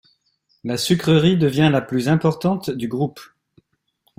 [0.63, 3.19] La sucrerie devient la plus importante du groupe.